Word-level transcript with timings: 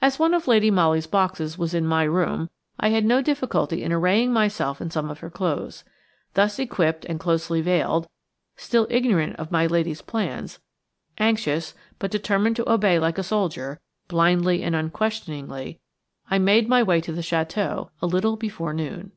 As 0.00 0.20
one 0.20 0.34
of 0.34 0.46
Lady 0.46 0.70
Molly's 0.70 1.08
boxes 1.08 1.58
was 1.58 1.74
in 1.74 1.84
my 1.84 2.04
room, 2.04 2.48
I 2.78 2.90
had 2.90 3.04
no 3.04 3.20
difficulty 3.20 3.82
in 3.82 3.92
arraying 3.92 4.32
myself 4.32 4.80
in 4.80 4.88
some 4.88 5.10
of 5.10 5.18
her 5.18 5.30
clothes. 5.30 5.82
Thus 6.34 6.60
equipped 6.60 7.04
and 7.06 7.18
closely 7.18 7.60
veiled, 7.60 8.08
still 8.54 8.86
ignorant 8.88 9.34
of 9.34 9.50
my 9.50 9.66
lady's 9.66 10.00
plans, 10.00 10.60
anxious, 11.18 11.74
but 11.98 12.12
determined 12.12 12.54
to 12.54 12.72
obey 12.72 13.00
like 13.00 13.18
a 13.18 13.24
soldier, 13.24 13.80
blindly 14.06 14.62
and 14.62 14.76
unquestioningly, 14.76 15.80
I 16.30 16.38
made 16.38 16.68
my 16.68 16.84
way 16.84 17.00
to 17.00 17.10
the 17.10 17.20
château 17.22 17.90
a 18.00 18.06
little 18.06 18.36
before 18.36 18.72
noon. 18.72 19.10